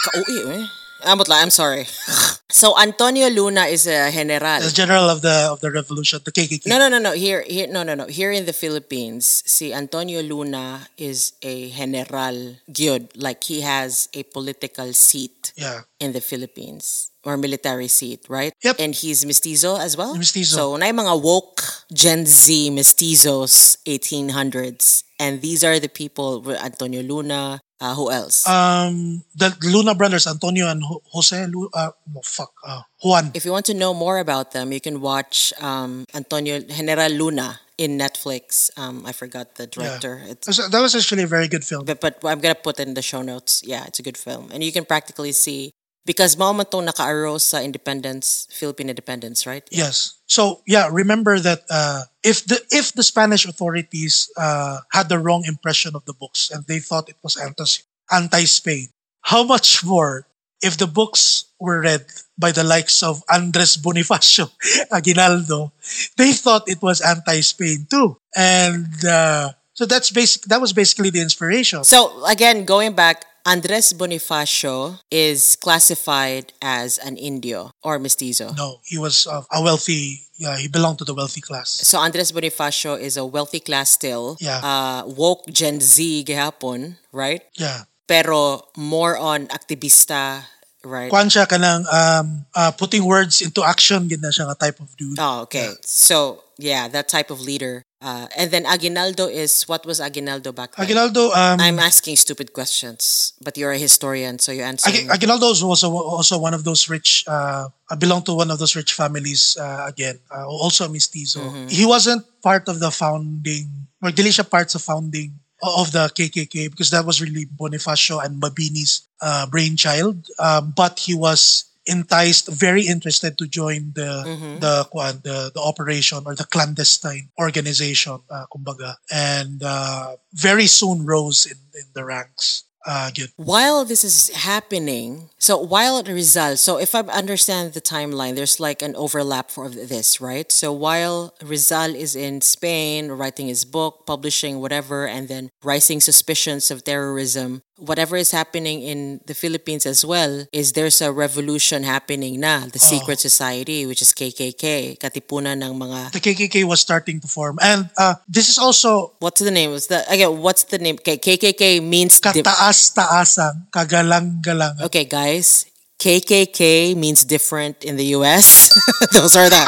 Kauwi 0.07 0.63
eh. 0.63 0.63
Ah, 1.05 1.13
Amot 1.15 1.27
lang, 1.27 1.43
I'm 1.43 1.49
sorry. 1.51 1.85
so 2.49 2.77
Antonio 2.79 3.27
Luna 3.29 3.65
is 3.67 3.87
a 3.87 4.09
general. 4.11 4.61
The 4.61 4.71
general 4.71 5.09
of 5.09 5.21
the 5.21 5.51
of 5.51 5.59
the 5.59 5.71
revolution, 5.71 6.19
the 6.23 6.31
KKK. 6.31 6.67
No, 6.67 6.77
no, 6.79 6.87
no, 6.87 6.99
no. 6.99 7.11
Here, 7.11 7.43
here, 7.47 7.67
no, 7.67 7.83
no, 7.83 7.93
no. 7.95 8.05
Here 8.07 8.31
in 8.31 8.45
the 8.45 8.53
Philippines, 8.53 9.43
si 9.45 9.73
Antonio 9.73 10.21
Luna 10.21 10.87
is 10.97 11.33
a 11.43 11.69
general 11.69 12.55
gyud. 12.71 13.09
Like 13.15 13.43
he 13.43 13.61
has 13.61 14.07
a 14.13 14.23
political 14.23 14.93
seat 14.93 15.51
Yeah. 15.55 15.81
in 15.99 16.13
the 16.13 16.21
Philippines 16.21 17.11
or 17.23 17.35
military 17.37 17.87
seat, 17.87 18.25
right? 18.29 18.53
Yep. 18.63 18.75
And 18.79 18.95
he's 18.95 19.25
mestizo 19.25 19.75
as 19.77 19.95
well. 19.95 20.15
Mestizo. 20.15 20.55
So 20.55 20.75
na 20.77 20.87
mga 20.91 21.19
woke 21.21 21.63
Gen 21.91 22.25
Z 22.25 22.71
mestizos 22.71 23.77
1800s, 23.85 25.03
and 25.19 25.41
these 25.41 25.63
are 25.63 25.79
the 25.79 25.89
people. 25.91 26.39
with 26.41 26.59
Antonio 26.63 27.01
Luna. 27.03 27.59
Uh, 27.83 27.91
who 27.99 28.07
else? 28.09 28.47
Um, 28.47 29.23
the 29.35 29.51
Luna 29.67 29.91
brothers, 29.93 30.23
Antonio 30.25 30.71
and 30.71 30.79
Jose, 31.11 31.35
Lu- 31.51 31.67
uh, 31.75 31.91
no, 32.13 32.21
fuck, 32.23 32.53
uh, 32.63 32.81
Juan. 33.03 33.31
if 33.35 33.43
you 33.43 33.51
want 33.51 33.65
to 33.67 33.73
know 33.75 33.93
more 33.93 34.19
about 34.23 34.51
them, 34.55 34.71
you 34.71 34.79
can 34.79 35.01
watch 35.03 35.51
um, 35.59 36.05
Antonio 36.15 36.63
General 36.63 37.11
Luna 37.11 37.59
in 37.77 37.97
Netflix. 37.99 38.71
Um, 38.79 39.03
I 39.05 39.11
forgot 39.11 39.55
the 39.59 39.67
director. 39.67 40.21
It's, 40.23 40.47
That 40.47 40.57
was- 40.63 40.71
That 40.71 40.81
was 40.81 40.95
actually 40.95 41.23
a 41.23 41.27
very 41.27 41.49
good 41.51 41.65
film. 41.67 41.83
but, 41.83 41.99
but 41.99 42.23
I'm 42.23 42.39
gonna 42.39 42.55
put 42.55 42.79
it 42.79 42.87
in 42.87 42.93
the 42.93 43.01
show 43.03 43.21
notes. 43.21 43.61
Yeah, 43.65 43.83
it's 43.83 43.99
a 43.99 44.03
good 44.07 44.17
film, 44.17 44.47
and 44.53 44.63
you 44.63 44.71
can 44.71 44.85
practically 44.85 45.33
see 45.33 45.71
because 46.05 46.37
mao 46.37 46.53
man 46.53 46.65
tong 46.65 46.85
naka-arrow 46.85 47.37
sa 47.37 47.59
independence, 47.59 48.47
Philippine 48.51 48.89
independence, 48.89 49.47
right? 49.47 49.63
Yes. 49.71 50.19
So 50.27 50.61
yeah, 50.67 50.89
remember 50.91 51.39
that 51.39 51.63
uh, 51.69 52.03
if 52.23 52.45
the 52.45 52.59
if 52.71 52.93
the 52.93 53.03
Spanish 53.03 53.45
authorities 53.45 54.29
uh, 54.37 54.79
had 54.91 55.09
the 55.09 55.19
wrong 55.19 55.43
impression 55.45 55.95
of 55.95 56.05
the 56.05 56.13
books 56.13 56.51
and 56.51 56.65
they 56.67 56.79
thought 56.79 57.09
it 57.09 57.19
was 57.23 57.37
anti 57.37 57.65
anti 58.11 58.43
Spain, 58.45 58.89
how 59.21 59.43
much 59.43 59.83
more 59.83 60.27
if 60.63 60.77
the 60.77 60.87
books 60.87 61.45
were 61.59 61.81
read 61.81 62.05
by 62.39 62.51
the 62.51 62.63
likes 62.63 63.03
of 63.03 63.23
Andres 63.29 63.77
Bonifacio 63.77 64.51
Aguinaldo, 64.91 65.71
they 66.17 66.31
thought 66.31 66.67
it 66.67 66.81
was 66.81 67.01
anti 67.01 67.41
Spain 67.41 67.87
too, 67.89 68.17
and 68.35 68.87
uh, 69.05 69.51
so 69.73 69.85
that's 69.85 70.11
basic. 70.11 70.43
That 70.43 70.61
was 70.61 70.73
basically 70.73 71.09
the 71.09 71.21
inspiration. 71.21 71.83
So 71.83 72.25
again, 72.25 72.65
going 72.65 72.93
back, 72.93 73.25
Andres 73.45 73.91
Bonifacio 73.91 74.99
is 75.11 75.57
classified 75.57 76.53
as 76.61 76.97
an 76.97 77.17
Indio 77.17 77.71
or 77.83 77.99
mestizo. 77.99 78.53
No, 78.55 78.79
he 78.85 78.97
was 78.97 79.27
uh, 79.27 79.43
a 79.51 79.61
wealthy. 79.61 80.21
Yeah, 80.37 80.57
he 80.57 80.67
belonged 80.69 80.99
to 80.99 81.05
the 81.05 81.13
wealthy 81.13 81.41
class. 81.41 81.69
So 81.83 81.99
Andres 81.99 82.31
Bonifacio 82.31 82.99
is 82.99 83.17
a 83.17 83.25
wealthy 83.25 83.59
class 83.59 83.91
still. 83.91 84.37
Yeah. 84.39 84.63
Uh, 84.63 85.03
woke 85.07 85.45
Gen 85.51 85.81
Z 85.81 86.23
gihapon, 86.25 86.95
right? 87.11 87.43
Yeah. 87.55 87.83
Pero 88.07 88.63
more 88.77 89.17
on 89.17 89.47
activista, 89.47 90.43
right? 90.85 91.09
Kwan 91.09 91.27
siya 91.27 91.45
kanang 91.45 91.83
um, 91.91 92.45
uh, 92.55 92.71
putting 92.71 93.03
words 93.03 93.41
into 93.41 93.63
action, 93.63 94.07
gina 94.07 94.31
siya 94.31 94.47
nga 94.47 94.55
type 94.55 94.79
of 94.79 94.95
dude. 94.95 95.19
Oh, 95.19 95.41
okay. 95.43 95.71
So 95.83 96.43
yeah, 96.57 96.87
that 96.87 97.09
type 97.09 97.29
of 97.29 97.41
leader. 97.41 97.83
Uh, 98.03 98.27
and 98.35 98.51
then 98.51 98.65
Aguinaldo 98.67 99.31
is 99.31 99.63
what 99.63 99.85
was 99.87 100.01
Aguinaldo 100.03 100.51
back 100.51 100.75
then? 100.75 100.83
Aguinaldo, 100.83 101.31
um, 101.31 101.55
I'm 101.63 101.79
asking 101.79 102.17
stupid 102.17 102.51
questions, 102.51 103.31
but 103.39 103.55
you're 103.57 103.71
a 103.71 103.77
historian, 103.79 104.39
so 104.39 104.51
you 104.51 104.61
answer. 104.63 104.91
Ag- 104.91 105.07
Aguinaldo 105.09 105.47
was 105.55 105.63
also 105.63 105.87
also 105.95 106.35
one 106.37 106.53
of 106.53 106.67
those 106.67 106.89
rich. 106.91 107.23
Uh, 107.25 107.69
uh, 107.89 107.95
belonged 107.95 108.25
to 108.25 108.33
one 108.33 108.51
of 108.51 108.59
those 108.59 108.75
rich 108.75 108.91
families. 108.91 109.55
Uh, 109.55 109.85
again, 109.87 110.19
uh, 110.35 110.43
also 110.45 110.83
a 110.85 110.89
mestizo. 110.89 111.39
He 111.71 111.85
wasn't 111.85 112.27
part 112.43 112.67
of 112.67 112.83
the 112.83 112.91
founding, 112.91 113.87
or 114.03 114.11
dili 114.11 114.35
siya 114.35 114.43
part 114.43 114.67
sa 114.67 114.79
founding 114.83 115.39
of 115.63 115.95
the 115.95 116.11
KKK 116.11 116.69
because 116.75 116.91
that 116.91 117.05
was 117.07 117.21
really 117.23 117.45
Bonifacio 117.47 118.19
and 118.19 118.35
Mabini's 118.41 119.07
uh, 119.23 119.47
brainchild. 119.47 120.27
Um, 120.39 120.73
but 120.75 120.99
he 120.99 121.15
was 121.15 121.71
enticed, 121.85 122.47
very 122.47 122.83
interested 122.87 123.37
to 123.37 123.47
join 123.47 123.91
the 123.95 124.23
the 124.59 124.87
kuan, 124.91 125.21
the 125.23 125.51
the 125.53 125.61
operation 125.61 126.23
or 126.25 126.35
the 126.35 126.45
clandestine 126.45 127.29
organization, 127.39 128.19
uh, 128.29 128.45
kumbaga, 128.51 128.95
and 129.11 129.61
uh, 129.63 130.15
very 130.33 130.67
soon 130.67 131.05
rose 131.05 131.45
in 131.45 131.57
in 131.73 131.87
the 131.93 132.03
ranks. 132.05 132.63
Uh, 132.85 133.09
while 133.37 133.85
this 133.85 134.03
is 134.03 134.29
happening, 134.35 135.29
so 135.39 135.57
while 135.57 135.99
at 135.99 136.07
Rizal, 136.07 136.57
so 136.57 136.77
if 136.77 136.93
I 136.93 136.99
understand 136.99 137.71
the 137.71 137.79
timeline, 137.79 138.35
there's 138.35 138.59
like 138.59 138.81
an 138.81 138.93
overlap 138.97 139.51
for 139.51 139.69
this, 139.69 140.19
right? 140.19 140.51
So 140.51 140.73
while 140.73 141.33
Rizal 141.41 141.95
is 141.95 142.13
in 142.13 142.41
Spain 142.41 143.07
writing 143.07 143.47
his 143.47 143.63
book, 143.63 144.03
publishing 144.05 144.59
whatever, 144.59 145.07
and 145.07 145.29
then 145.29 145.49
rising 145.63 146.01
suspicions 146.01 146.69
of 146.71 146.83
terrorism, 146.83 147.63
whatever 147.77 148.15
is 148.15 148.31
happening 148.31 148.81
in 148.81 149.21
the 149.25 149.33
Philippines 149.33 149.85
as 149.85 150.05
well 150.05 150.45
is 150.51 150.73
there's 150.73 151.01
a 151.01 151.11
revolution 151.11 151.83
happening 151.83 152.39
na, 152.39 152.65
the 152.67 152.79
secret 152.79 153.19
society, 153.19 153.85
which 153.85 154.01
is 154.01 154.13
KKK, 154.13 154.99
katipunan 154.99 155.63
ng 155.63 155.73
mga, 155.73 156.11
The 156.13 156.19
KKK 156.19 156.63
was 156.65 156.79
starting 156.81 157.19
to 157.21 157.27
form. 157.27 157.57
And 157.61 157.89
uh, 157.97 158.15
this 158.27 158.49
is 158.49 158.57
also 158.57 159.13
what's 159.19 159.41
the 159.41 159.51
name? 159.51 159.71
What's 159.71 159.87
the, 159.87 160.03
again, 160.09 160.37
what's 160.39 160.63
the 160.65 160.77
name? 160.77 160.97
KKK 160.97 161.81
means, 161.83 162.21
kataas-taasang, 162.21 163.69
kagalang-galangan. 163.71 164.83
okay 164.85 165.05
guys, 165.05 165.65
KKK 166.03 166.95
means 166.97 167.23
different 167.23 167.83
in 167.85 167.95
the 167.95 168.05
US. 168.19 168.75
Those 169.13 169.35
are 169.35 169.49
the, 169.49 169.63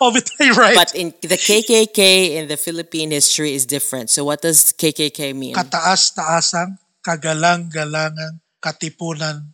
oh, 0.00 0.14
you're 0.38 0.54
right. 0.54 0.76
but 0.76 0.94
in 0.94 1.12
the 1.22 1.34
KKK 1.34 2.38
in 2.38 2.46
the 2.46 2.56
Philippine 2.56 3.10
history 3.10 3.54
is 3.54 3.66
different. 3.66 4.08
So 4.08 4.24
what 4.24 4.42
does 4.42 4.72
KKK 4.72 5.34
mean? 5.34 5.54
kataas-taasang, 5.54 6.78
kagalang-galangan, 7.02 8.38
katipunan 8.62 9.50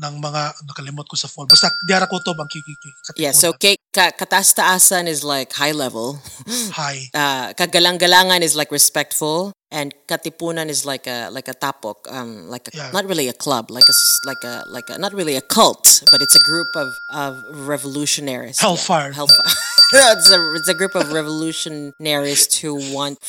ng 0.00 0.14
mga, 0.16 0.42
nakalimot 0.64 1.04
ko 1.04 1.16
sa 1.16 1.28
phone. 1.28 1.44
Basta, 1.44 1.68
diara 1.84 2.08
ko 2.08 2.16
to 2.24 2.32
bang 2.32 2.48
KKK. 2.48 2.84
Yeah, 3.20 3.32
so 3.36 3.52
K- 3.52 3.76
ka- 3.92 4.16
kataas-taasan 4.16 5.04
is 5.04 5.20
like 5.20 5.52
high 5.52 5.72
level. 5.76 6.16
High. 6.72 7.12
uh, 7.12 7.52
kagalang-galangan 7.52 8.40
is 8.40 8.56
like 8.56 8.72
respectful, 8.72 9.52
and 9.70 9.92
katipunan 10.08 10.72
is 10.72 10.86
like 10.88 11.04
a 11.06 11.28
like 11.28 11.48
a 11.52 11.54
tapok, 11.54 12.08
um, 12.08 12.48
like 12.48 12.66
a, 12.68 12.70
Yeah. 12.72 12.88
not 12.96 13.04
really 13.04 13.28
a 13.28 13.36
club, 13.36 13.68
like 13.70 13.84
a 13.84 13.94
like 14.24 14.42
a 14.42 14.54
like 14.72 14.88
a 14.88 14.96
not 14.96 15.12
really 15.12 15.36
a 15.36 15.44
cult, 15.44 16.00
but 16.10 16.22
it's 16.24 16.34
a 16.34 16.42
group 16.48 16.70
of 16.80 16.88
of 17.12 17.32
revolutionaries. 17.68 18.56
Hellfire. 18.58 19.12
Yeah, 19.12 19.20
hellfire. 19.20 19.52
it's 20.16 20.30
a 20.32 20.38
it's 20.56 20.70
a 20.72 20.74
group 20.74 20.94
of 20.96 21.12
revolutionaries 21.12 22.48
who 22.58 22.80
want 22.94 23.20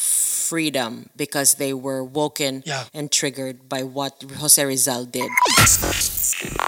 freedom 0.52 1.08
because 1.16 1.56
they 1.56 1.72
were 1.74 2.04
woken 2.04 2.62
Yeah. 2.66 2.84
and 2.94 3.10
triggered 3.10 3.70
by 3.70 3.84
what 3.84 4.22
Jose 4.40 4.60
Rizal 4.60 5.06
did. 5.06 5.30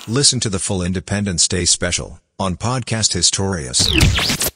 Listen 0.07 0.39
to 0.39 0.49
the 0.49 0.59
full 0.59 0.81
Independence 0.81 1.49
Day 1.49 1.65
special 1.65 2.21
on 2.39 2.55
Podcast 2.55 3.11
Historias. 3.11 4.52